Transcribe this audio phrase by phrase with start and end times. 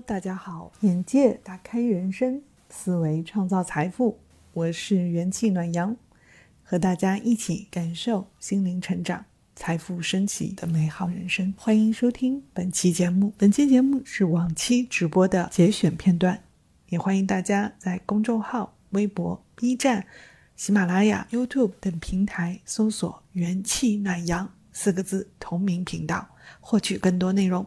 [0.00, 4.18] 大家好，眼界打开人生，思维创造财富。
[4.54, 5.96] 我是元气暖阳，
[6.62, 11.52] 和大家一起感受心灵成长、财富升起的美好人生。
[11.56, 13.34] 欢迎收听本期节目。
[13.36, 16.42] 本期节目是往期直播的节选片段，
[16.88, 20.06] 也欢迎大家在公众号、微博、B 站、
[20.56, 26.28] 喜马拉雅、YouTube 等平台搜索“元气暖阳”四个字同名频道，
[26.60, 27.66] 获取更多内容。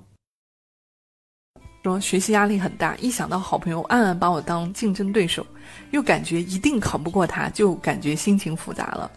[1.83, 5.45] 说学习压力很大，一想到好朋友暗暗把我当竞争对手，
[5.91, 9.11] 又感觉一定考不过他，就感觉心情复杂了。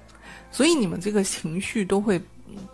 [0.50, 2.20] 所以你们这个情绪都会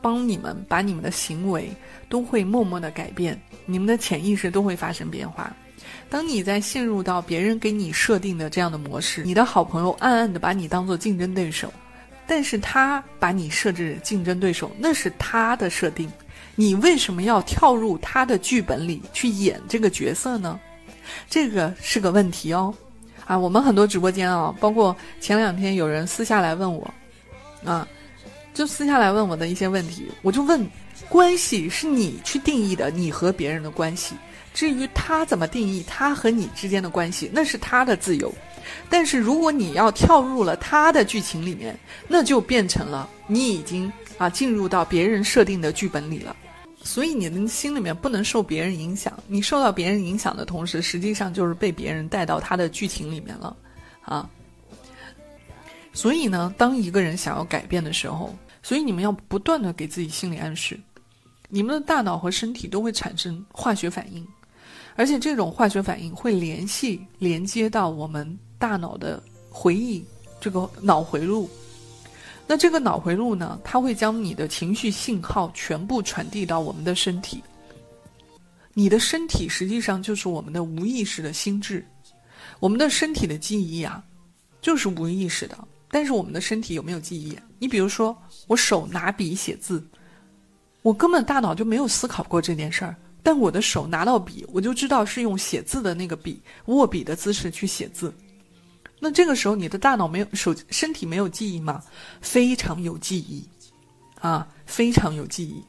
[0.01, 1.71] 帮你们把你们的行为
[2.09, 5.55] 都会默默的改变，你们的潜意识都会发生变化。
[6.09, 11.71] 当你在陷入到别人给你设定的这样的模式，你的好朋友暗暗的把你当做竞争对手，
[12.27, 16.11] 但是他把你设置竞争对手，那是他的设定。
[16.55, 20.59] 你为什么要跳入他的剧本里去演这个角色呢？
[21.29, 22.75] 这个是个问题哦。
[23.25, 26.93] 啊，我们很多直播间啊，包括前两天有人私下来问我，
[27.65, 27.87] 啊，
[28.53, 30.67] 就私下来问我的一些问题，我就问：
[31.09, 34.15] 关系是你去定义的，你和别人的关系。
[34.53, 38.33] 至于他怎么定义他和你之间的关系，那是他的自由。
[38.91, 43.91] 但是如果你要跳入了他的剧情里面，那就变成了你已经
[44.23, 46.37] 啊进入到别人设定的剧本里了。
[46.85, 53.57] 所以你的心里面不能受别人影响，你受到别人影响的同时，实际上就是被别人带到他的剧情里面了，
[54.03, 54.29] 啊。
[55.93, 60.79] 所以呢，当一个人想要改变的时候，所以你们要不断的给自己心理暗示，
[61.49, 64.27] 你们的大脑和身体都会产生化学反应，
[64.97, 70.05] 而且这种化学反应会联系连接到我们大脑的回忆
[70.41, 71.49] 这个脑回路。
[72.53, 73.59] 那这个脑回路呢？
[73.65, 77.43] 它会将你的情绪信号全部传递到我们的身体。
[78.75, 81.83] 你的身体实际上就是我们的无意识的心智，
[82.61, 84.05] 我们的身体的记忆啊，
[84.61, 85.57] 就是无意识的。
[85.91, 87.35] 但是我们的身体有没有记忆？
[87.59, 88.15] 你比如说，
[88.47, 89.83] 我手拿笔写字，
[90.83, 98.13] 我根本大脑就没有思考过这件事儿，但我的手拿到笔，我就知道是用写字的那个笔握笔的姿势去写字。
[99.05, 101.83] 那这个时候，你的大脑没有手身体没有记忆吗？
[102.21, 103.45] 非常有记忆，
[104.21, 105.61] 啊，非常有记忆。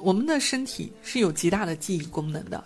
[0.00, 2.64] 我们的身体是有极大的记忆功能的，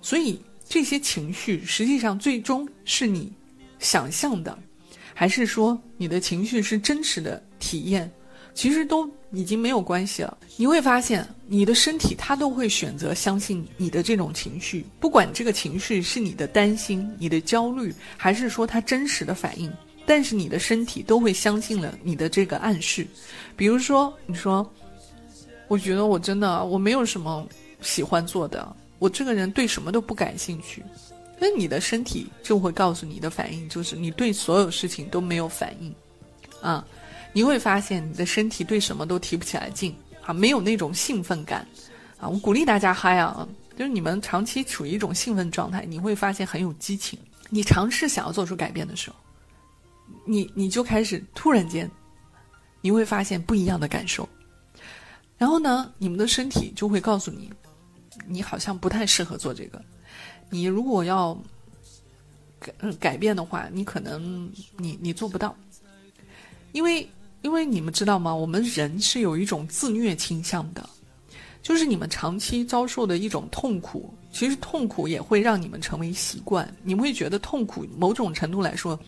[0.00, 3.32] 所以这些情绪实际上最终是你
[3.80, 4.56] 想象的，
[5.12, 8.08] 还是说你的情绪是真实的体验？
[8.54, 10.36] 其实都已经没有关系了。
[10.56, 19.72] 你会发现，你的身体它都会选择相信你的这种情绪，不管这个情绪是你的担心、你的焦虑，还是说它真实的反应，
[20.06, 23.06] 但是你的身体都会相信了你的这个暗示。
[23.56, 24.68] 比如说，你说，
[25.68, 27.46] 我觉得我真的我没有什么
[27.80, 30.82] 喜欢做的，我这个人对什么都不感兴趣，
[31.38, 35.94] 那你的身体就会告诉你的反应就是你对所有事情都没有反应，
[36.60, 36.84] 啊。
[37.38, 39.94] 你会发现你的身体对什么都提不起来劲
[40.24, 41.64] 啊，没有那种兴奋感
[42.18, 42.28] 啊。
[42.28, 47.16] 我鼓励大家嗨啊，就是你们长期处于一种兴奋状态，你会发现很有激情。
[47.48, 49.16] 你尝试想要做出改变的时候，
[50.24, 51.88] 你你就开始突然间，
[52.80, 54.28] 你会发现不一样的感受。
[55.36, 57.48] 然后呢，你们的身体就会告诉你，
[58.26, 59.80] 你好像不太适合做这个。
[60.50, 61.40] 你如果要
[62.58, 65.54] 改改变的话，你可能你你做不到，
[66.72, 67.08] 因为。
[67.42, 68.34] 因为你们知道吗？
[68.34, 70.88] 我们人是有一种自虐倾向的，
[71.62, 76.68] 就是你们长期遭受的一种痛苦，其实痛苦也会让你们成为习惯。
[76.82, 78.98] 你们会觉得痛苦某种程度来说，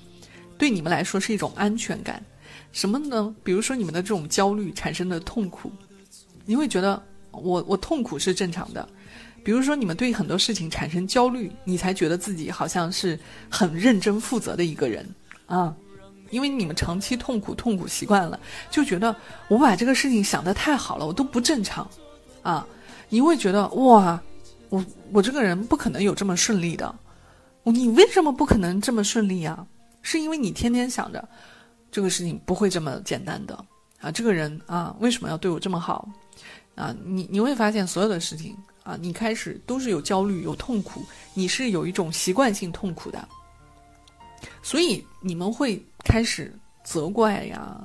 [0.56, 2.22] 对你们来说是一种安全感。
[2.72, 3.34] 什么呢？
[3.42, 5.70] 比如说你们的这种焦虑产生的痛苦，
[6.44, 7.02] 你会觉得
[7.32, 8.88] 我我痛苦是正常的。
[9.42, 13.18] 比如说你们对很多事情产生焦虑，你才觉得自己好像是
[13.48, 15.08] 很认真负责的一个人
[15.46, 15.74] 啊。
[16.30, 18.38] 因为你们长期痛苦痛苦习惯了，
[18.70, 19.14] 就觉得
[19.48, 21.88] 我把这个事情想得太好了，我都不正常，
[22.42, 22.66] 啊，
[23.08, 24.20] 你会觉得哇，
[24.68, 26.94] 我我这个人不可能有这么顺利的，
[27.64, 29.66] 你为什么不可能这么顺利啊？
[30.02, 31.28] 是因为你天天想着
[31.90, 33.64] 这个事情不会这么简单的
[34.00, 36.08] 啊，这个人啊为什么要对我这么好
[36.74, 36.94] 啊？
[37.04, 41.04] 你你会发现所有的事情啊，你开始都是有焦虑有痛苦，
[41.34, 43.28] 你是有一种习惯性痛苦的，
[44.62, 45.82] 所以你们会。
[46.02, 46.50] 开始
[46.82, 47.78] 责怪呀，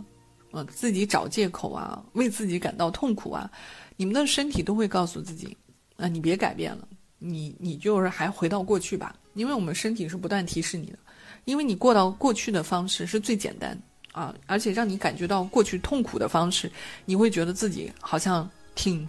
[0.52, 3.52] 呃，自己找借口啊，为自己感到痛苦啊，
[3.98, 5.56] 你们的身体都会告诉自己，
[5.98, 6.88] 啊，你别改变了，
[7.20, 10.98] 你你就是还回到过去吧，因为我们身体是不断提示你的，
[11.44, 13.78] 因为你过到过去的方式是最简单
[14.14, 16.72] 啊，而且让你感觉到过去痛苦的方式，
[17.04, 19.08] 你会觉得自己好像挺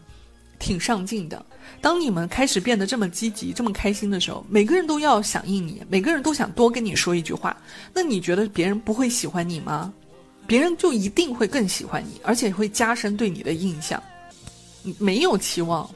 [0.58, 1.44] 挺上进的。
[1.80, 7.56] 当你们开始变得这么积极、这么开心的时候，每个人都要响应你，每个人都想多跟你说一句话。
[7.92, 9.92] 那你觉得别人不会喜欢你吗？
[10.46, 14.00] 别人就一定会更喜欢你，而且会加深对你的印象。
[14.98, 15.88] 没有期望，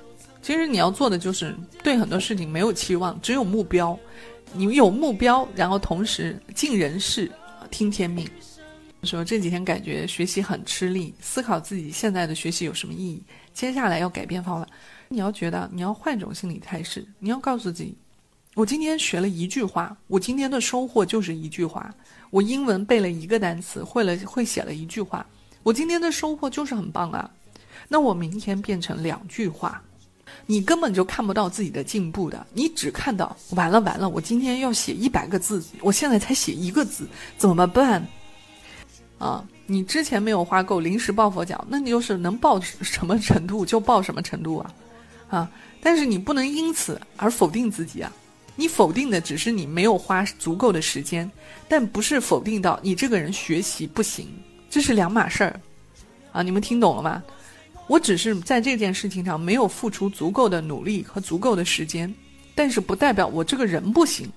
[0.42, 1.54] 其实你要做的就是
[1.84, 3.96] 对很多事情没有期望，只有目标。
[4.52, 7.30] 你有目标，然后同时尽人事，
[7.70, 8.28] 听天命。
[9.04, 13.22] 说这几天感觉学习很吃力，思考自己现在的学习有什么意义，
[13.52, 14.66] 接下来要改变方法。
[15.08, 17.96] 你要觉得你要换种心理态势，你要告诉自己，
[18.54, 21.92] 我今天学了一句话，我今天的收获就是一句话。
[22.30, 25.26] 我英文背了一个单词，会了会写了一句话，
[25.64, 27.28] 我今天的收获就是很棒啊。
[27.88, 29.82] 那我明天变成两句话，
[30.46, 38.06] 你根本就看不到自己的进步的，你只看到完了完了，我今天要写一百个字，我现在才写一个字，怎么办？
[39.18, 44.74] 啊，你之前没有花够，临时抱佛脚，那你就是能抱什么程度就抱什么程度啊。
[45.28, 45.48] 啊！
[45.80, 48.12] 但是你不能因此而否定自己啊！
[48.56, 51.30] 你否定的只是你没有花足够的时间，
[51.68, 54.28] 但不是否定到你这个人学习不行，
[54.68, 55.60] 这是两码事儿，
[56.32, 56.42] 啊！
[56.42, 57.22] 你们听懂了吗？
[57.86, 62.12] 我只是在这件事情上没有付出足够的努力和足够的时间，
[62.56, 64.28] 但是不代表我这个人不行，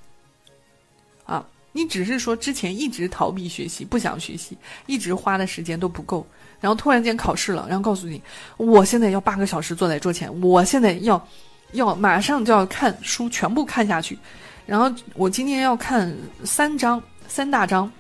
[1.26, 1.44] 啊！
[1.74, 6.26] 你只是说之前一直逃避学习，不想学习，一直花的时间都不够。
[6.62, 8.22] 然后突然间考试了，然后告诉你，
[8.56, 11.28] 我现在要八个小时坐在桌前，我现在要，
[11.74, 14.18] 要马上就要看书全部看下去，
[14.66, 16.16] 然后我今天要看
[16.46, 17.92] 三章三大章，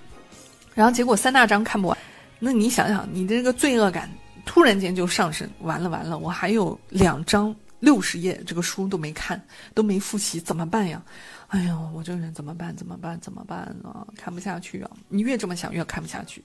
[0.73, 1.97] 然后结果三大章看不完，
[2.39, 4.09] 那你想想，你的这个罪恶感
[4.45, 7.53] 突然间就上升，完了完了，我还有两章
[7.83, 11.03] 六十页这个书都没看，都没复习，怎么办呀？
[11.49, 12.73] 哎呀，我这个人怎么办？
[12.77, 13.19] 怎么办？
[13.19, 14.07] 怎么办啊？
[14.15, 14.91] 看不下去啊！
[15.09, 16.41] 你越这么想，越看不下去。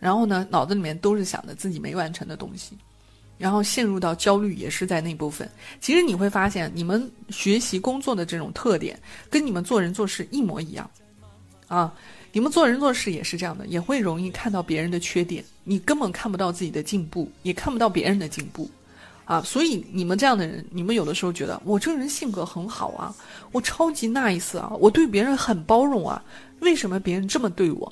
[0.00, 2.74] 然后呢，脑子里面都是想着自己没完成的东西，
[3.36, 5.46] 然后陷入到焦虑也是在那部分。
[5.78, 8.98] 其实你会发现，你们学习工作的这种特点，
[9.28, 10.90] 跟你们做人做事一模一样，
[11.68, 11.92] 啊，
[12.32, 18.70] 你们做人做事也是这样的，也会容易看到别人的缺点，你根本看不到自己的进步，也看不到别人的进步，
[19.32, 23.14] 啊，所以你们这样的人，你们有的时候觉得我这个人性格很好啊，
[23.50, 26.22] 我超级 nice 啊，我对别人很包容啊，
[26.60, 27.90] 为什么别人这么对我？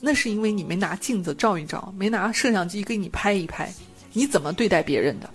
[0.00, 3.72] 那是因为你没拿镜子照一照，没拿摄像机给你拍一拍，
[4.12, 5.30] 你怎么对待别人的？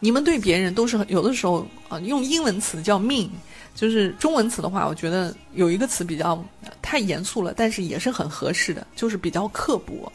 [0.00, 3.28] 你们对别人都是有的时候啊，用英文词叫 mean，
[3.76, 6.44] 就是中文词的话，我觉得有一个词比较
[6.82, 10.12] 太严肃了，但是也是很合适的，就是比较刻薄。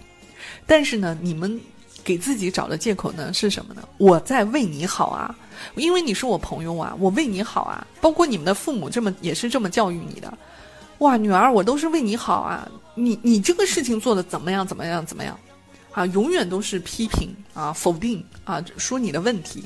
[0.65, 1.57] 但是呢，你们
[2.05, 3.81] 给自己找的借口呢是什么呢？
[3.97, 5.35] 我在为你好啊，
[5.75, 7.85] 因为你是我朋友啊，我为你好啊。
[7.99, 10.37] 包括你们的父母这么也是这么教育你的。
[10.99, 12.69] 哇，女儿，我都是为你好啊！
[12.93, 14.65] 你你这个事情做的怎么样？
[14.65, 15.05] 怎么样？
[15.05, 15.37] 怎么样？
[15.91, 19.63] 啊，永远都是批评啊，否定啊，说你的问题，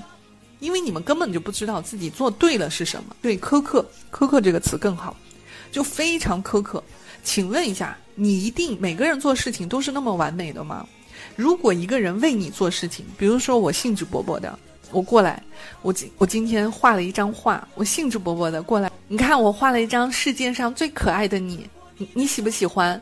[0.60, 3.16] 因为你们根本就不知道自己做对了是什么。
[3.22, 5.16] 对，苛刻，苛刻这个词更好，
[5.72, 6.82] 就非常苛刻。
[7.24, 10.88] 请问一下，你一定每个人做事情都是那么完美的吗？
[11.40, 14.60] 如果一个人为你做事情，比如说我兴致勃勃的。
[14.92, 15.42] 我过来，
[15.82, 18.92] 我今我今天画了一张画，我兴致勃勃的过来。
[19.08, 21.66] 你看，我画了一张世界上最可爱的你，
[21.96, 23.02] 你你喜不喜欢？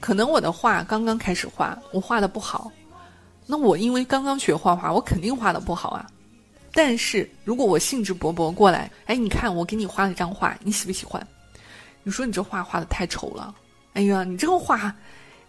[0.00, 2.72] 可能我的画刚刚开始画，我画的不好，
[3.46, 6.04] 那我因为刚刚学画画，我肯定画的不好啊。
[6.72, 11.24] 但是如果我兴致勃勃过来，哎，你看我给你画了一张画，你喜不喜欢？
[12.02, 13.54] 你说你这画画的太丑了，
[13.92, 14.92] 哎呀，你这个画。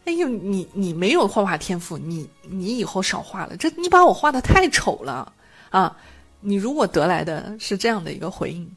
[0.07, 3.57] 哎呦，你你没有画画天赋，你你以后少画了。
[3.57, 5.33] 这你把我画的太丑了
[5.69, 5.97] 啊！
[6.39, 8.71] 你如果得来的是这样的一个回应，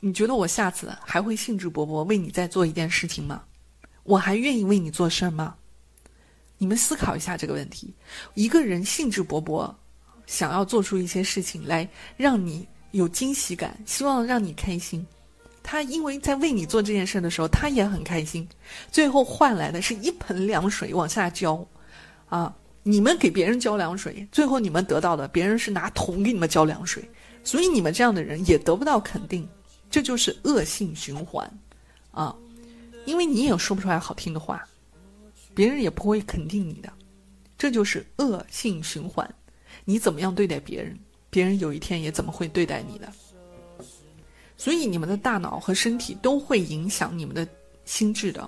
[0.00, 3.42] 你觉得我下次还会兴致勃勃为你再做一件事情吗？
[4.04, 5.54] 我还愿意为你做事吗？
[6.56, 7.92] 你们思考一下这个问题。
[8.32, 9.70] 一个人兴致勃勃，
[10.26, 15.06] 想要做出一些事情来让你有惊喜感，希望让你开心。
[15.62, 18.48] 他因为在为你做这件事的时候，他也很开心，
[18.90, 21.64] 最后换来的是一盆凉水往下浇，
[22.28, 27.08] 啊，你们给别人浇凉水，最后你们得到的，别人是拿桶给你们浇凉水，
[27.44, 29.48] 所以你们这样的人也得不到肯定，
[29.90, 31.48] 这就是恶性循环，
[32.10, 32.34] 啊，
[33.04, 34.66] 因为你也说不出来好听的话，
[35.54, 36.92] 别人也不会肯定你的，
[37.56, 39.28] 这就是恶性循环，
[39.84, 40.98] 你怎么样对待别人，
[41.28, 43.12] 别人有一天也怎么会对待你的。
[44.60, 47.48] 所以你们的大脑和身体都会影响你们的
[47.86, 48.46] 心智的，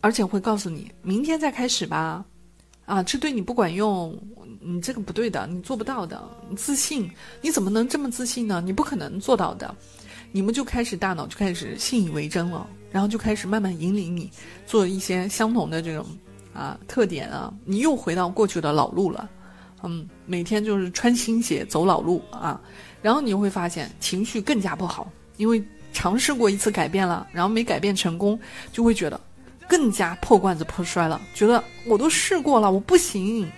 [0.00, 2.24] 而且会告诉你明天再开始吧，
[2.84, 4.16] 啊，这对你不管用，
[4.60, 7.10] 你这个不对的，你做不到的，你自信，
[7.42, 8.62] 你怎么能这么自信呢？
[8.64, 9.74] 你不可能做到的，
[10.30, 14.30] 你们就开始大脑就开始信以为真了，然后就开始慢慢引领你
[14.68, 16.06] 做一些相同的这种
[16.52, 19.28] 啊特点啊，你又回到过去的老路了，
[19.82, 22.60] 嗯，每天就是穿新鞋走老路啊，
[23.02, 25.62] 然后你会发现情绪更加不好，因为
[25.92, 28.38] 尝试过一次改变了，然后没改变成功，
[28.72, 29.20] 就会觉得
[29.68, 33.50] 更加破罐子破摔了，觉得我都试过了，我不行，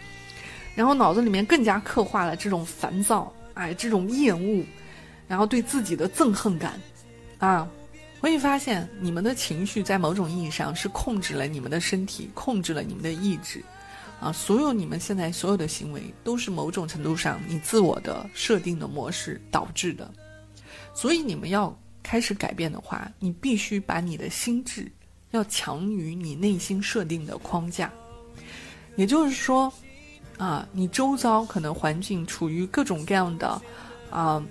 [0.74, 4.64] 然后脑子里面更加刻画了这种烦躁，哎，这种厌恶，
[5.26, 6.80] 然后对自己的憎恨感，
[7.38, 7.68] 啊。
[8.22, 13.62] 我会发现，你们的情绪在某种意义上是控制了你们的身体，控制了你们的意志，
[14.18, 20.10] 啊，所有你们现在所有的行为都是某种程度上你自我的设定的模式导致的。
[20.96, 24.90] 所以你们要开始改变的话，你必须把你的心智
[25.32, 27.92] 要强于你内心设定的框架。
[28.96, 29.70] 也就是说，
[30.38, 33.60] 啊，你周遭可能环境处于各种各样的，
[34.10, 34.42] 啊，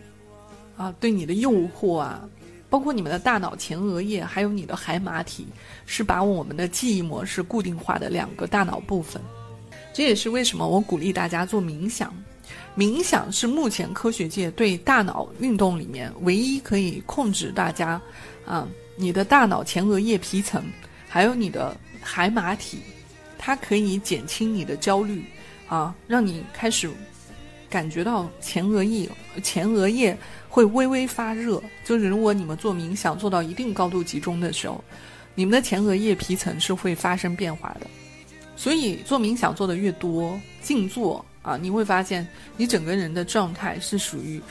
[0.77, 2.29] 啊，对你的诱惑啊。
[2.69, 5.47] 包括你们的大脑前额叶，还有你的海马体，
[5.87, 9.19] 是把我们的记忆模式固定化的两个大脑部分。
[9.93, 12.13] 这也是为什么我鼓励大家做冥想。
[12.77, 18.01] 冥想是目前科学界对大脑运动里面唯一可以控制大家，
[18.45, 20.63] 啊，你的大脑前额叶皮层，
[21.07, 22.79] 还有你的海马体，
[23.37, 25.23] 它可以减轻你的焦虑，
[25.67, 26.89] 啊，让你开始
[27.69, 29.09] 感觉到前额叶
[29.43, 30.17] 前额叶。
[30.47, 34.81] 会微微发热，就是如果你们做冥想做到一定高度集中的时候，
[35.33, 37.87] 你们的前额叶皮层是会发生变化的。
[38.55, 44.41] 所以做冥想做的越多，静坐啊，你会发现你整个人的状态是属于，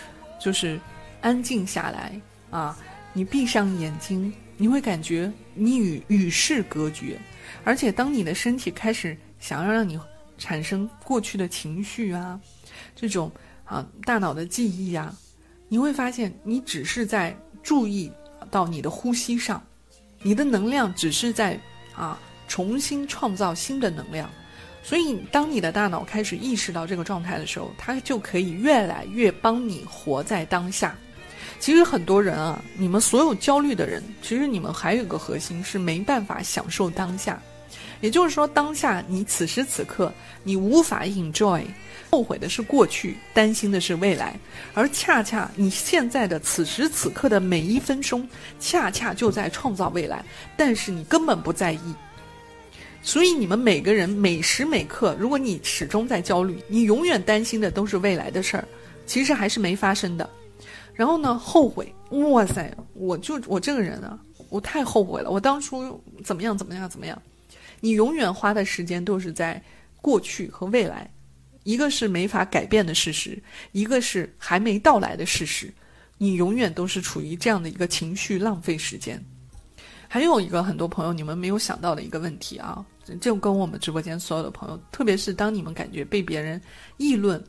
[0.41, 0.81] 就是
[1.21, 2.19] 安静下来
[2.51, 2.79] 啊。
[3.13, 7.19] 你闭上眼睛，你会感觉你与与世隔绝，
[7.65, 9.99] 而且当你的身体开始想要让你
[10.39, 12.41] 产生过去的情绪啊，
[12.95, 13.31] 这种
[13.65, 15.13] 啊大脑的记忆啊。
[15.69, 18.13] 你会发现，你只是在注意
[18.51, 19.61] 到你的呼吸上，
[20.23, 21.59] 你的能量只是在
[21.97, 24.31] 啊重新创造新的能量。
[24.85, 30.95] 所以，当你的大脑开始意识到这个状态的时候，它就可以越来越帮你活在当下。
[31.59, 37.41] 其实很多人啊，你们所有焦虑的人，其实你们还有一个核心是没办法享受当下。
[38.03, 40.13] 也就是说，当下你此时此刻
[40.43, 41.63] 你无法 enjoy。
[42.11, 44.39] 后悔的是过去，担心的是未来，
[44.75, 48.29] 而恰恰你现在的此时此刻的每一分钟，
[48.61, 50.23] 恰恰就在创造未来，
[50.57, 51.95] 但是你根本不在意。
[53.07, 58.67] 所以你们每个人每时每刻，如果你始终在焦虑，你永远担心的都是未来的事儿，
[59.07, 60.29] 其实还是没发生的。
[60.95, 64.19] 然后呢，后悔，哇塞，我就我这个人啊，
[64.49, 67.21] 我太后悔了，我当初怎么样怎么样怎么样？
[67.81, 69.63] 你永远花的时间都是在
[70.01, 71.09] 过去和未来。
[71.63, 73.41] 一个是没法改变的事实，
[73.73, 75.73] 一个是还没到来的事实，
[76.17, 79.23] 你永远都是处于这样的一个情绪浪费时间。
[80.09, 82.85] 还有一个很多朋友你们没有想到的一个问题啊，
[83.21, 86.61] 就跟我们直播间所有的朋友，特别是当你们感觉被别人
[86.97, 87.43] 议论，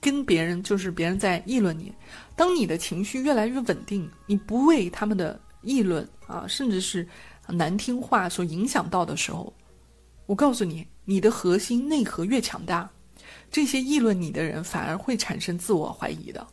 [0.00, 1.92] 跟别人就是别人在议论你，
[2.36, 7.06] 当你的情绪越来越稳定，你不为他们的议论啊，甚至是
[7.48, 9.52] 难听话所影响到的时候，
[10.26, 12.90] 我告诉你，你的核心内核越强大。
[13.50, 16.46] 这些议论你的人反而会产生自我怀疑的，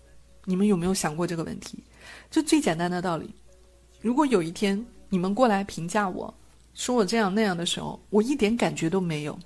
[0.45, 1.83] 你们有没有想过这个问题？
[2.29, 3.33] 就最简单的道理，
[3.99, 6.33] 如果有一天你们过来评价我，
[6.81, 9.37] 说我这样那样的时候，我一点感觉都没有，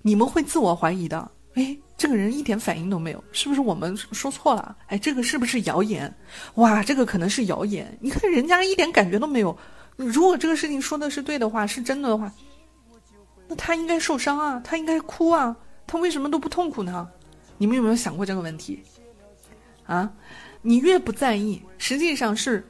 [0.00, 1.30] 你们会自我怀疑的。
[1.52, 4.74] 哎，这个人一点反应都没有，是不是我们说错了？
[4.86, 6.10] 哎，这个是不是谣言？
[6.54, 7.94] 哇，这个可能是谣言。
[8.00, 9.54] 你看人家一点感觉都没有，
[9.96, 12.32] 如果这个事情说的是对的话，是真的的话，
[13.48, 15.54] 那他应该受伤啊，他应该哭啊。
[15.86, 17.06] 他为什么都不痛苦呢？
[17.58, 18.82] 你们有没有想过这个问题？
[19.84, 20.10] 啊，
[20.62, 22.66] 你越不在意，实际上是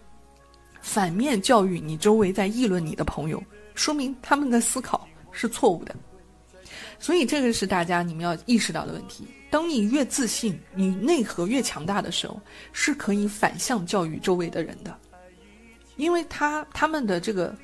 [0.80, 3.40] 反面教育你周围在议论你的朋友，
[3.74, 5.94] 说明他们的思考是错误的。
[6.98, 9.26] 所以这个是大家你们要意识到的问题。
[9.50, 12.40] 当你越自信，你内核越强大的时候，
[12.72, 14.96] 是可以反向教育周围的人的，
[15.96, 17.54] 因为他他们的这个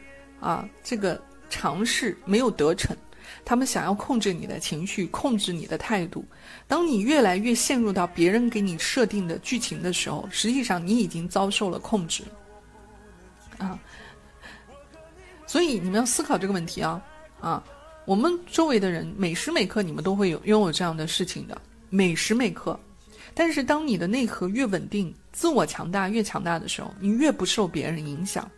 [0.41, 2.97] 啊这个尝试没有得逞。
[3.45, 6.25] 他们想要控制你的情绪，控制你的态度。
[6.67, 12.25] 当你越来越陷入到别人给你设定的剧情的时候，实际上你已经遭受了控制。
[13.59, 13.79] 啊，
[15.49, 17.03] 所以你们要思考这个问题啊
[17.41, 17.65] 啊！
[18.05, 22.79] 我们周围的人每时每刻你们都会有拥有这样的事情的，每时每刻。
[23.35, 28.49] 但是当你的内核越稳定，自我强大越强大的时候，你越不受别人影响。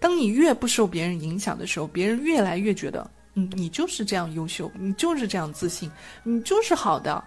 [0.00, 3.08] 当你越不受别人影响的时候，别人越来越觉得。
[3.34, 5.90] 嗯，你就是这样优秀，你就是这样自信，
[6.24, 7.22] 你就是好的，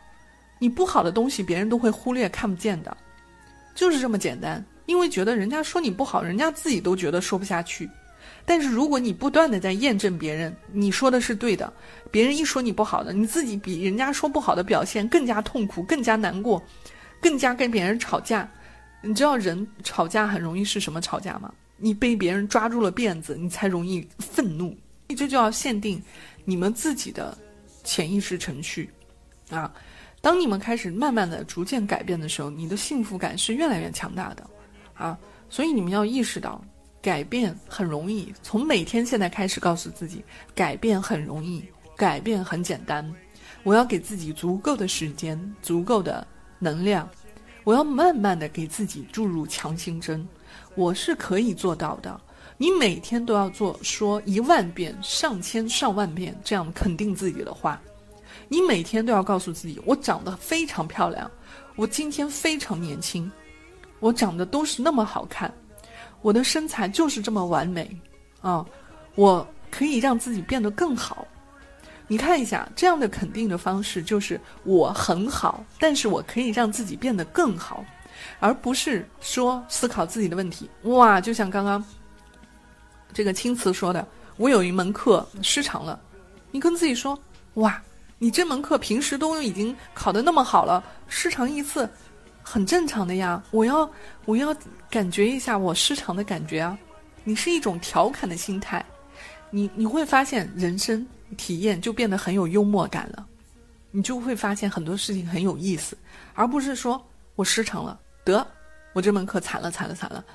[0.60, 2.98] 你不好的东西别人都会忽略看不见的，
[3.76, 4.64] 就是这么简单。
[4.88, 7.88] 因为觉得人家说你不好，人家自己都觉得说不下去，
[8.50, 11.72] 但是如果你不断的在验证别人你说的是对的，
[12.10, 16.60] 别人一说你不好的，你自己比人家说不好的表现更加痛苦、更加难过、
[17.22, 18.50] 更加跟别人吵架。
[19.04, 21.54] 你知道人吵架很容易是什么吵架吗？
[21.78, 24.76] 你被别人抓住了辫子，你才容易愤怒。
[25.10, 26.02] 这就要限定
[26.44, 27.38] 你们自己的
[27.84, 28.90] 潜意识程序
[29.52, 29.72] 啊。
[30.22, 34.44] 当你们开始慢慢的逐渐改变的时候，你的幸福感是越来越强大的
[34.96, 35.16] 啊。
[35.52, 36.60] 所以你们要意识到。
[37.02, 41.64] 改变很容易，从每天现在开始告诉自己，改变很容易，
[41.96, 43.10] 改变很简单。
[43.64, 46.26] 我要给自己足够的时间，足够的
[46.60, 47.10] 能量，
[47.64, 50.28] 我要慢慢的给自己注入强心针。
[50.76, 52.20] 我是可以做到的。
[52.58, 57.82] 你每天都要做说一万遍、上千上万遍这样肯定自己的话。
[58.50, 61.30] 你每天都要告诉自己，我长得非常漂亮，
[61.76, 63.32] 我今天非常年轻，
[64.00, 65.54] 我长得都是那么好看。
[66.22, 67.90] 我的身材就是这么完美，
[68.42, 68.66] 啊，
[69.16, 71.28] 我可以让自己变得更好。
[72.08, 77.86] 你看一下，这样的肯定的方式就是我很好，但是我可以让自己变得更好，
[78.40, 80.70] 而不是说思考自己的问题。
[80.84, 81.84] 哇，就像刚刚
[83.14, 84.06] 这个青瓷说的，
[84.38, 86.00] 我有一门课失常了，
[86.52, 87.18] 你跟自己说，
[87.56, 87.80] 哇，
[88.18, 91.88] 你这门课平时都已经考得那么好了，失常一次。
[92.50, 93.88] 很正常的呀，我要
[94.26, 94.56] 我要
[94.90, 96.76] 感觉一下我失常的感觉啊。
[97.24, 98.84] 你是一种调侃的心态，
[99.52, 101.06] 你你会发现人生
[101.38, 103.24] 体验就变得很有幽默感了，
[103.92, 105.96] 你就会发现很多事情很有意思，
[106.34, 107.00] 而不是说
[107.36, 108.46] 我失常了，得
[108.94, 110.26] 我这门课惨了惨了惨了，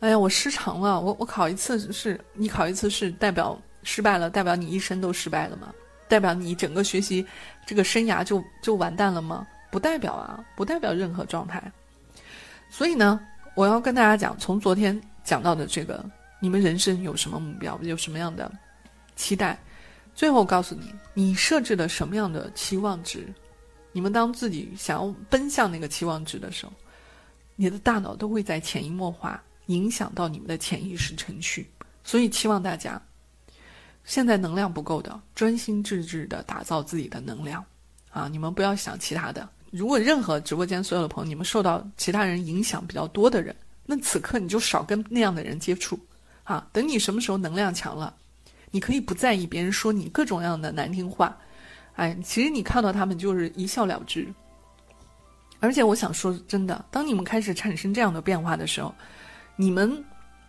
[0.00, 5.72] 哎呀我失常了，我我考一次是你考一次是代表失败了，代表你一生都失败了吗？
[6.06, 7.26] 代表你整个学习
[7.64, 9.46] 这个生涯就就完蛋了吗？
[9.72, 11.72] 不代表啊，不代表任何状态。
[12.68, 13.18] 所以呢，
[13.54, 16.04] 我要跟大家讲，从昨天讲到的这个，
[16.40, 18.52] 你们人生有什么目标，有什么样的
[19.16, 19.58] 期待？
[20.14, 23.26] 最后告诉你，你设置了什么样的期望值？
[23.92, 26.72] 你们当自己想要奔向那个期望值的时候，
[27.56, 31.70] 你的大脑都会在潜移默化影响到你们的潜意识程序。
[32.04, 33.00] 所以，期望大家
[34.04, 37.64] 现在能量不够的，专心致志的打造自己的能量
[38.10, 38.28] 啊！
[38.28, 39.48] 你们不要想其他的。
[39.72, 43.56] 如果任何直播间所有的朋友，你们受到其他人影响比较多的人，
[43.86, 45.98] 那此刻你就少跟那样的人接触，
[46.44, 48.14] 啊，等你什么时候能量强了，
[48.70, 51.34] 你可以不在意别人说你各种各样的难听话，
[51.94, 54.28] 哎，其实你看到他们就是一笑了之。
[55.58, 58.94] 而且我想说真的，当你们开始产生这样的变化的时候，
[59.56, 60.04] 你们，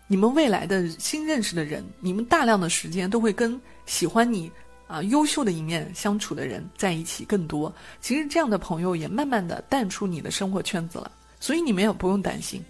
[0.06, 4.52] 你们未来的新认识的人，你们大量的时间都会跟喜欢你。
[4.88, 12.62] 啊，优秀的一面相处的人在一起更多，其实这样的朋友也慢慢的淡出你的生活圈子了，所以你们也不用担心。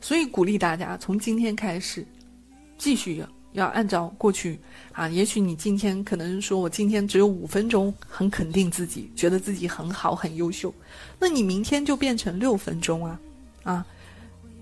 [0.00, 2.06] 所以鼓励大家从今天开始，
[2.78, 4.58] 继续要按照过去
[4.92, 10.72] 啊，也许你今天可能说我今天只有五分钟很肯定自己，觉得自己很好很优秀，
[11.18, 13.20] 那你明天就变成六分钟啊，
[13.62, 13.86] 啊。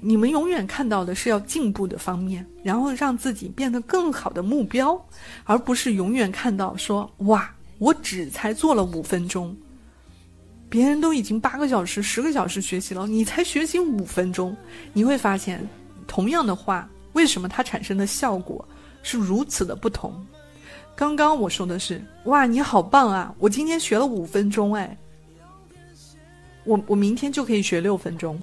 [0.00, 5.00] 你们永远看到的是要进步的方面，然后让自己变得更好的目标，
[5.44, 9.56] 而不是永远看到说哇，我只才做了五分钟，
[10.68, 14.56] 别人都已经八个小时、十个小时学习了，你才学习五分钟。
[14.92, 15.66] 你会发现，
[16.06, 18.66] 同样的话，为什么它产生的效果
[19.02, 20.24] 是如此的不同？
[20.94, 24.96] 刚刚我说的是哇，你好棒啊，我今天学了五分钟，哎，
[26.64, 28.40] 我我明天就可以学六分钟。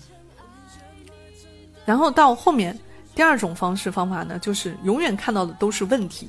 [1.86, 2.78] 然后到后面，
[3.14, 6.26] 第二种方式方法呢，就是永远看到的都是问题；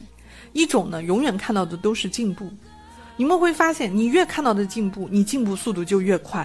[0.53, 2.51] 一种呢，永远看到的都是进步。
[3.17, 6.45] 你们会发现，你越看到的进步，你进步速度就越快；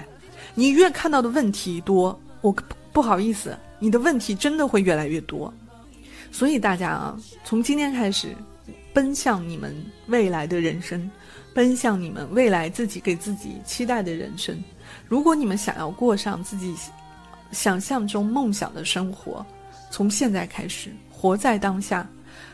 [0.54, 2.56] 你越看到的问题多，我
[2.94, 5.52] 不好意思，你的问题真的会越来越多。
[6.32, 8.36] 所以大家啊，从今天开始，
[8.94, 11.10] 奔向你们未来的人生，
[11.56, 14.64] 奔向你们未来自己给自己期待的人生。
[15.08, 16.76] 如果你们想要过上自己。
[17.52, 19.46] 想象中梦想的生活，
[19.90, 22.08] 从现在开始活在当下。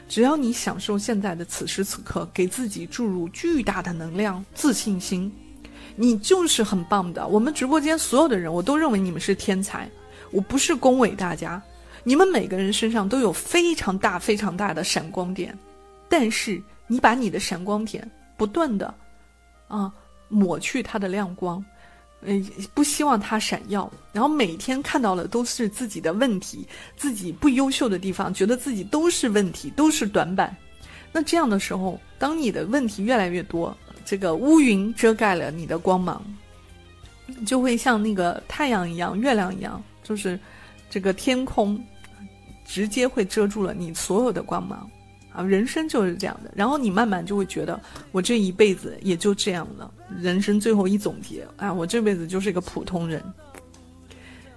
[0.07, 5.31] 只要你享受现在的此时此刻，给自己注入巨大的能量、自信心，
[5.95, 7.27] 你就是很棒的。
[7.27, 9.89] 我们直播间所有的人，我都认为你们是天才。
[10.31, 11.61] 我不是恭维大家，
[12.03, 15.57] 你们每个人身上都有非常大、非常大的闪光点，
[16.07, 18.93] 但是你把你的闪光点不断的
[19.67, 19.91] 啊
[20.29, 21.63] 抹去它的亮光。
[22.25, 30.55] 嗯，不希望它闪耀，然后每天看到的都是自己的问题，自己不优秀的地方，觉得自己都是问题，都是短板。
[31.11, 36.21] 那这样的时候，当你的问题越来越多，这个乌云遮盖了你的光芒，
[37.45, 40.39] 就会像那个太阳一样，月亮一样，就是
[40.89, 41.81] 这个天空
[42.65, 44.89] 直接会遮住了你所有的光芒
[45.35, 46.51] 啊，人生就是这样的。
[46.55, 47.79] 然后你慢慢就会觉得，
[48.11, 49.91] 我这一辈子也就这样了。
[50.21, 53.21] 人生最后一总结啊，我这辈子就是一个普通人。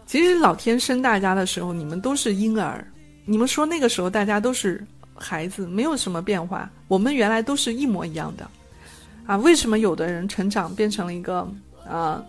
[0.06, 2.86] 其实老天生大家的时候，你们都是婴儿。
[3.24, 4.82] 你们说那个时候大家都是
[5.14, 6.70] 孩子，没有什么变化。
[6.86, 8.48] 我们原来都是一模一样的，
[9.26, 11.46] 啊，为什么有的人成长变成了一个
[11.86, 12.24] 啊，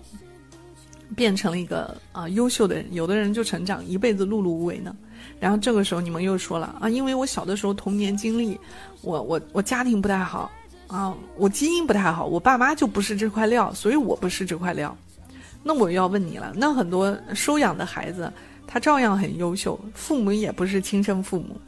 [1.16, 4.94] 变成了一个啊优秀的人，有的人就成长一辈子碌碌无为呢？
[5.40, 8.60] 然后这个时候你们又说了啊，因为我小的时候童年经历，
[9.02, 10.52] 我我我家庭不太好
[10.88, 14.96] 啊，我基因不太好，我爸妈就不是这块料，所以我不是这块料。
[15.64, 18.32] 那我要问你了，那很多收养的孩子。
[18.72, 21.60] 他照样很优秀，父母也不是亲生父母，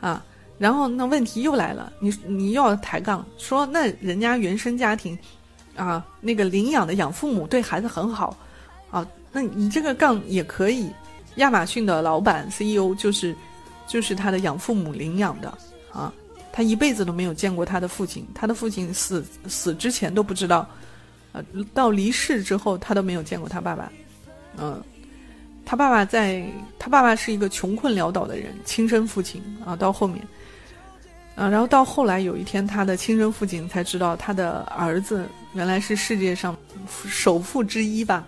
[0.00, 0.24] 啊，
[0.56, 5.18] 然后那问题又来了，你你又要抬杠，说那人家原生家庭，
[5.76, 8.34] 啊，那个领养的养父母对孩子很好，
[8.90, 10.90] 啊，那你这个杠也可以，
[11.38, 13.34] 亚马逊的老板 CEO 就是，
[13.88, 15.52] 就是他的养父母领养的，
[15.92, 16.12] 啊，
[16.52, 20.68] 他一辈子都没有见过他的父亲，他的父亲死死之前都不知道，
[21.32, 21.42] 呃，
[21.74, 23.90] 到离世之后他都没有见过他爸爸，
[24.58, 24.80] 嗯。
[25.70, 26.42] 他爸爸在，
[26.78, 30.26] 他爸爸是一个穷困潦倒的人，亲生父亲啊，到后面，
[31.34, 36.56] 啊，然后到后来有一天，他的亲生父亲才知道他的儿子原来是世界上
[37.06, 38.26] 首富之一吧。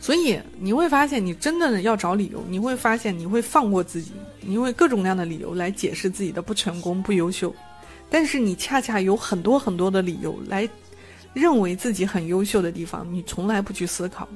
[0.00, 7.54] 所以你会发现，你真的要找理由，你会发现你会放过自己，你会各种各样的理由来解释自己的不成功、不优秀，
[8.08, 10.66] 但是你恰恰有很多很多的理由来
[11.34, 14.26] 认为自己很优秀的地方，你从来不去思考。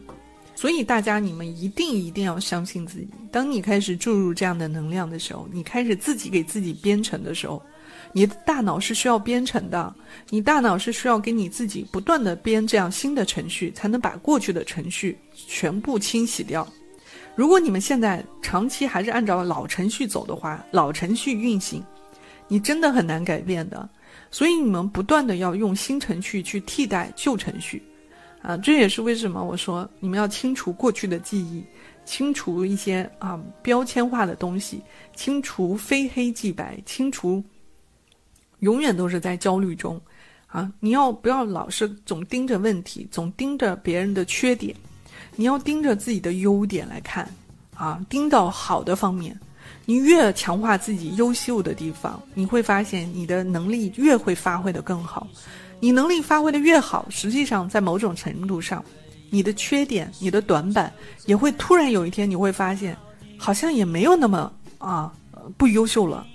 [0.54, 3.08] 所以大家，你们一定一定要相信自己。
[3.32, 7.60] 当你开始注入这样的能量的时候，你开始自己给自己编程的时候，
[8.14, 9.94] 你的大脑是需要编程的。
[10.30, 16.66] 你大脑是需要给你自己不断的编这样新的程序，才能把过去的程序全部清洗掉。
[17.34, 21.82] 如果你们现在长期还是按照老程序走的话，老程序运行，
[22.46, 23.88] 你真的很难改变的。
[24.30, 27.82] 所以你们不断的要用新程序去替代旧程序。
[28.42, 31.64] 啊，这也是为什么我说你们要清除过去的记忆，
[32.04, 34.80] 清除一些啊标签化的东西，
[35.16, 37.42] 清除非黑即白，清除
[38.64, 40.00] 永远都是在焦虑中，
[40.46, 44.74] 啊，你要不要老是总盯着问题，总盯着别人的缺点，
[45.36, 47.28] 你要盯着自己的优点来看，
[47.76, 49.38] 啊，盯到好的方面，
[49.84, 55.26] 你越强化自己优秀的地方，你会发现你的能力越会发挥的更好。
[55.78, 58.82] 你能力发挥的越好，实际上在某种程度上，
[59.28, 60.90] 你的缺点、你的短板
[61.26, 62.96] 也会突然有一天你会发现，
[63.36, 65.12] 好像也没有那么啊
[65.58, 66.26] 不优秀了。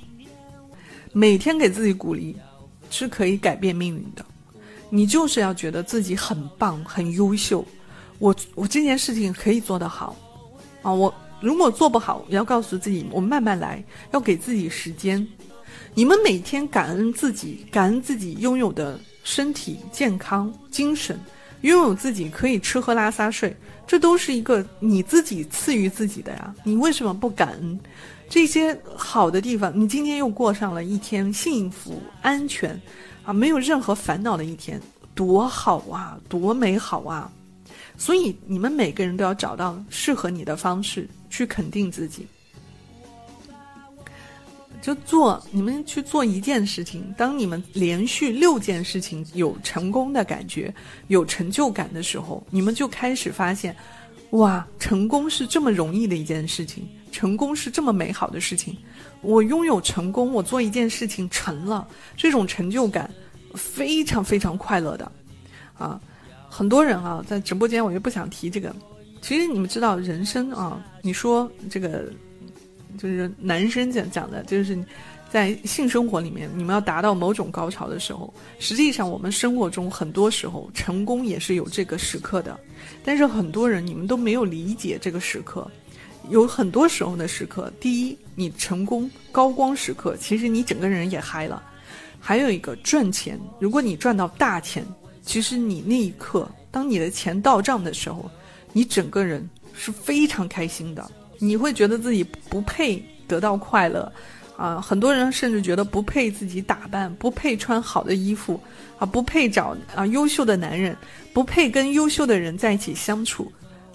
[1.19, 2.33] 每天给自己鼓励，
[2.89, 4.23] 是可以改变命运的。
[4.89, 7.65] 你就是要觉得自己很棒、很优秀。
[8.19, 10.15] 我我这件事情可以做得好
[10.81, 10.93] 啊！
[10.93, 15.27] 我如果做不好，要告诉自己，我慢慢来，要给自己时间。
[15.93, 18.97] 你们每天感恩自己，感恩自己拥有的。
[19.21, 21.19] 身体健康、精神，
[21.61, 23.55] 拥有自己可以吃喝拉撒睡，
[23.85, 26.55] 这都是一个你自己赐予自己的呀。
[26.63, 27.79] 你为什么不感恩
[28.29, 29.73] 这些好的地方？
[29.75, 32.79] 你今天又过上了一天幸福、安全
[33.23, 34.79] 啊，没有任何烦恼的一天，
[35.15, 37.31] 多好啊，多美好啊！
[37.97, 42.27] 所以你们每个人都要找到适合你的方式去肯定自己。
[44.81, 50.73] 就做你们去做一件事情，当你们连续六件事情有成功的感觉、
[51.07, 53.75] 有成就感的时候，你们就开始发现，
[54.31, 58.75] 哇，成功是这么容易的一件事情，成功是这么美好的事情。
[59.21, 63.09] 我拥有成功，我做一件事情成了，这种成就感
[63.55, 65.11] 非常非常快乐的，
[65.77, 65.99] 啊，
[66.49, 68.75] 很多人啊，在直播间我就不想提这个。
[69.21, 72.11] 其实你们知道，人生啊，你说这个。
[72.97, 74.77] 就是男生讲讲的，就是
[75.31, 82.59] 在性生活里面，你们要达到某种高潮的时候，实际上我们生活中很多时候成功也是有这个时刻的，
[83.03, 85.69] 但是很多人你们都没有理解这个时刻，
[86.29, 91.61] 有很多时候的时刻，第一，你成功高光时刻，其实你整个人也嗨了，
[92.19, 94.83] 还有一个赚钱，如果你赚到大钱，
[95.21, 98.29] 其实你那一刻，当你的钱到账的时候，
[98.73, 101.11] 你整个人是非常开心的。
[101.37, 104.11] 你会觉得自己不配得到快乐，
[104.59, 108.59] 啊，很多人甚至觉得不配自己打扮，不配穿好的衣服，
[108.97, 110.93] 啊，不配找啊优秀的男人，
[111.31, 113.49] 不配跟优秀的人在一起相处，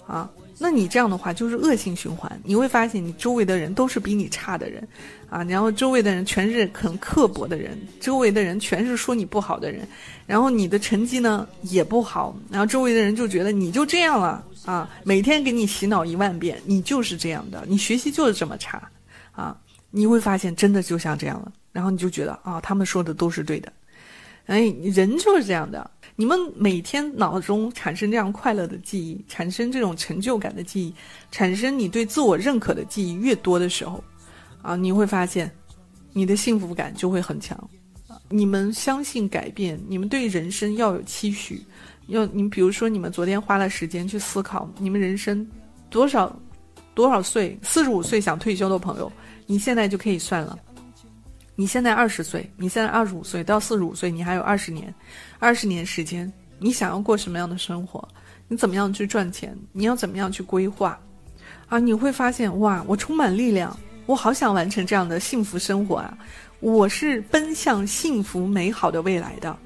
[0.06, 0.26] 啊，
[0.58, 2.40] 那你这样的话就是恶性循环。
[2.42, 4.88] 你会发现你周围的人都是比你差的人，
[5.28, 9.86] 啊，然后周围的人全是很刻薄的人，周围的人全是说你不好的人，
[10.26, 14.42] 然后你的成绩呢也不好，然后周围的人就觉得你就这样了。
[14.64, 18.82] 啊，每天给你洗脑一万遍，你就是这样的，你学习就是这么差，
[19.32, 19.54] 啊，
[19.96, 23.72] 你会发现真的就像这样了，然后你就觉得啊，他们说的都是对的。
[24.46, 25.88] 哎，人就是这样的。
[26.16, 30.94] 你们每天脑中产生这样快乐的记忆，产生这种成就感的记忆，
[31.30, 34.02] 产生你对自我认可的记忆越多的时候，
[34.62, 35.48] 啊，你会发现，
[36.12, 37.56] 你的幸福感就会很强。
[38.28, 41.62] 你们相信改变，你们对人生要有期许，
[42.08, 45.46] 要你比如说，你们昨天花了时间去思考，你们人生
[45.88, 46.36] 多少
[46.94, 49.10] 多少岁，四十五岁想退休的朋友，
[49.46, 50.58] 你现在就可以算了。
[51.56, 54.92] 你现在二十岁，你现在二十五岁到四十五岁，你还有二十年，
[55.38, 58.06] 二十年时间，你想要过什么样的生活？
[58.48, 59.56] 你怎么样去赚钱？
[59.72, 60.98] 你要怎么样去规划？
[61.68, 63.76] 啊，你会发现哇，我充满力量，
[64.06, 66.16] 我好想完成这样的幸福生活啊！
[66.60, 69.56] 我是奔向幸福美好的未来的。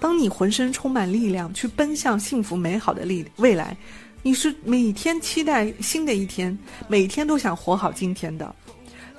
[0.00, 3.76] 当你浑身充满力量去奔向幸福美好的力未来，
[4.26, 6.58] 你是每天期待新的一天，
[6.88, 8.54] 每天都想活好今天的。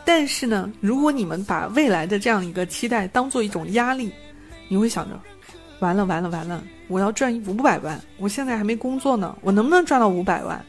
[0.03, 4.11] 但是呢，如果你们把未来的这样一个期待当做一种压力，
[4.67, 5.21] 你会想着，
[5.77, 10.59] 完了完了完了，我要赚五百万，我现在还没工作呢，我能不能赚到五百万？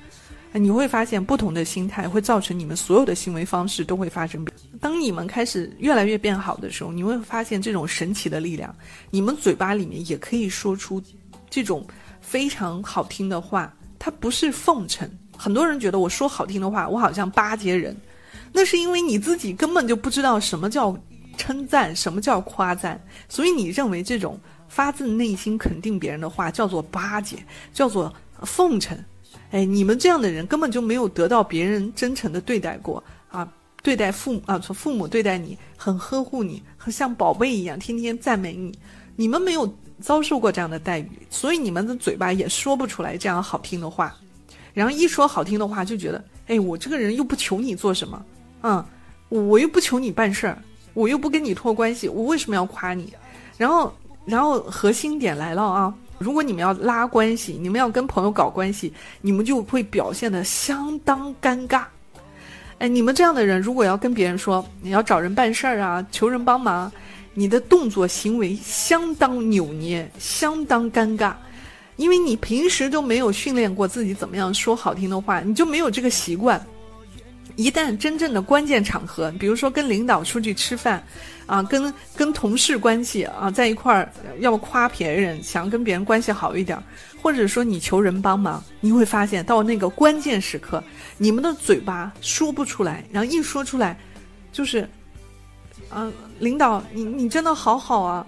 [0.52, 4.54] 你会发现，不同的心态会造成你们所有的行为方式都会发生变。
[4.78, 8.76] 当你们开始越来越变好的时候，你会发现这种神奇的力量，
[9.10, 11.02] 你们嘴巴里面也可以说出
[11.48, 11.86] 这种
[12.20, 13.72] 非常好听的话。
[14.06, 17.96] 它不是奉承，很多人觉得我说好听的话，我好像巴结人。
[18.52, 20.96] 那是因为你自己根本就不知道什么叫
[21.36, 24.38] 称赞，什么叫夸赞，所以你认为这种
[24.68, 27.36] 发自内心肯定别人的话叫做巴结，
[27.72, 28.96] 叫做奉承。
[29.50, 33.52] 哎，你们这样的人根本就没有得到别人真诚的对待过啊！
[33.82, 38.78] 对待父母啊，从父母对待你很呵护你，很像宝贝一样，天天赞美你。
[39.16, 39.66] 你们没有
[40.00, 44.14] 遭受过这样的待遇，所以你们的嘴巴也说不出来这样好听的话。
[44.74, 48.24] 然后一说好听的话，就觉得哎，我这个人又不求你做什么。
[48.62, 48.84] 嗯，
[49.28, 50.58] 我又不求你办事儿，
[50.92, 53.12] 我又不跟你托关系，我为什么要夸你？
[53.56, 53.92] 然后，
[54.26, 55.94] 然后核心点来了啊！
[56.18, 61.84] 如果你们要拉关系，你们要跟朋友搞关系，你们就会表现的相当尴尬。
[62.78, 66.92] 哎，你们这样的人，如果要跟别人说你要找人办事儿啊，求人帮忙，
[67.38, 71.34] 你的动作行为相当扭捏，相当尴尬，
[71.96, 76.58] 因为你平时都没有训练过自己怎么样说好听的话，你就没有这个习惯。
[77.54, 81.02] 一旦真正的关键场合，比如说跟领导出去吃饭，
[81.46, 86.78] 啊，跟跟同事关系啊在一块儿要夸别人，想跟别人关系好一点，
[87.22, 90.82] 或者说你求人帮忙，你会发现到那个关键时刻，
[91.18, 93.98] 你们的嘴巴说不出来，然后一说出来，
[94.52, 94.86] 就是，
[95.88, 98.26] 啊，领导你你真的好好啊，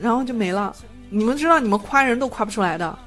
[0.00, 0.74] 然后就没了。
[1.10, 2.98] 你们知道你们夸人都夸不出来的，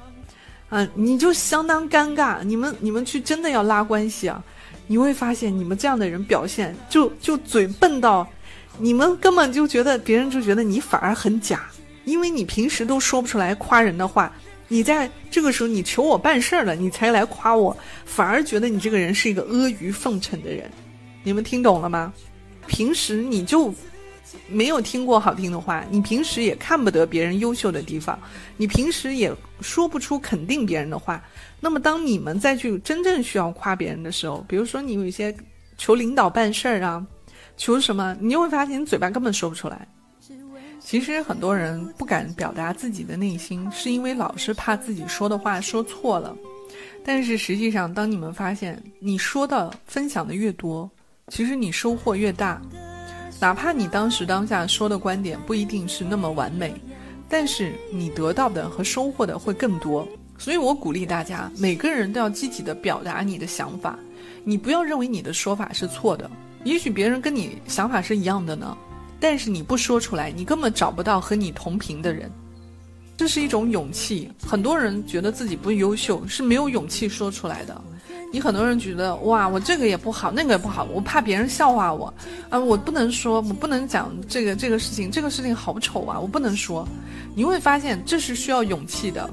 [0.68, 2.42] 啊，你就相当尴尬。
[2.42, 4.42] 你们你们去真的要拉关系啊。
[4.86, 8.26] 你会发现，你们这样的人表现就就嘴笨到，
[8.78, 11.68] 你们根本就觉得别人就觉得你反而很假，
[12.04, 14.32] 因为你平时都说不出来夸人的话，
[14.66, 20.68] 你在这个时候你求我办事儿了，你才来夸我，反而觉得你这个人是一个阿谀奉承的人。
[21.22, 22.12] 你们听懂了吗？
[22.70, 23.74] 平时你就。
[24.46, 28.16] 没有听过好听的话，你平时也看不得别人优秀的地方，
[28.56, 31.20] 你平时也说不出肯定别人的话。
[31.58, 35.34] 那么，当你们再去真正需要夸别人的时候，比如说你有一些
[35.76, 37.04] 求领导办事儿啊，
[37.56, 39.86] 求什么，你就会发现你嘴巴根本说不出来。
[40.78, 46.36] 其实很多人不敢表达自己的内心，是因为老是怕自己说的话说错了。
[47.04, 50.88] 但是实际上，当你们发现你说的分享的越多，
[51.30, 52.60] 其实你收获越大。
[53.40, 56.74] 哪怕你当时当下说的观点不一定是那么完美，
[57.28, 60.06] 但是你得到的和收获的会更多。
[60.36, 63.98] 所以我鼓励大家，每个人都要积极的表达你的想法。
[64.42, 66.30] 你不要认为你的说法是错的，
[66.64, 68.76] 也许别人跟你想法是一样的呢，
[69.20, 72.30] 但是你不说出来，你根本找不到和你同频的人。
[73.16, 74.30] 这是一种勇气。
[74.46, 77.80] 很多人觉得自己不优秀，是没有勇气说出来的。
[78.32, 82.14] 你很多人觉得哇，我这个也不好，那个也不好，我怕别人笑话我，
[82.48, 86.86] 啊，我不能说，我不能讲这个这个事情，这个事情好丑啊，我不能说。
[87.34, 89.28] 你会发现这是需要勇气的。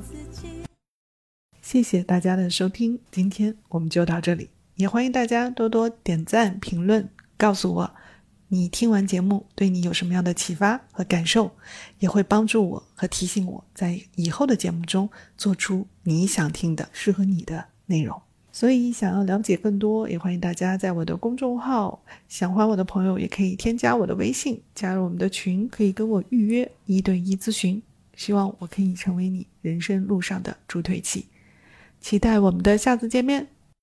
[1.61, 7.07] 谢谢大家的收听，今天我们就到这里，也欢迎大家多多点赞、评论，
[7.37, 7.91] 告诉我
[8.47, 11.51] 你听完节目对你有什么样的启发和感受，
[11.99, 15.07] 也会帮助我和提醒我在以后的节目中
[15.37, 18.19] 做出你想听的、适合你的内容。
[18.59, 27.79] 所以，想要了解更多，也欢迎大家在我的公众号“想欢我的朋友”也可以添加我的微信，加入我们的群，可以跟我预约一对一咨询。
[28.15, 31.27] 希望我可以成为你人生路上的助推器，
[32.01, 33.47] 期待我们的下次见面。